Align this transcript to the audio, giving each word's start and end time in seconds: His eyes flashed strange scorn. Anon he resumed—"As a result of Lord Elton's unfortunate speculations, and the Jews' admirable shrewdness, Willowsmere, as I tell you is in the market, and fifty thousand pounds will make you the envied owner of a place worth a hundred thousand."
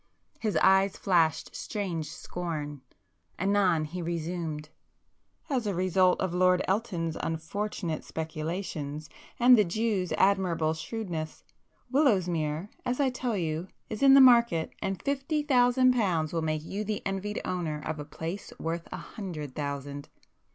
His 0.39 0.57
eyes 0.63 0.97
flashed 0.97 1.55
strange 1.55 2.09
scorn. 2.11 2.81
Anon 3.37 3.85
he 3.85 4.01
resumed—"As 4.01 5.67
a 5.67 5.75
result 5.75 6.19
of 6.19 6.33
Lord 6.33 6.63
Elton's 6.67 7.15
unfortunate 7.21 8.03
speculations, 8.03 9.11
and 9.39 9.55
the 9.55 9.63
Jews' 9.63 10.11
admirable 10.13 10.73
shrewdness, 10.73 11.43
Willowsmere, 11.93 12.69
as 12.83 12.99
I 12.99 13.11
tell 13.11 13.37
you 13.37 13.67
is 13.91 14.01
in 14.01 14.15
the 14.15 14.21
market, 14.21 14.73
and 14.81 14.99
fifty 15.03 15.43
thousand 15.43 15.93
pounds 15.93 16.33
will 16.33 16.41
make 16.41 16.63
you 16.65 16.83
the 16.83 17.05
envied 17.05 17.39
owner 17.45 17.79
of 17.85 17.99
a 17.99 18.03
place 18.03 18.51
worth 18.59 18.87
a 18.91 18.97
hundred 18.97 19.53
thousand." 19.53 20.09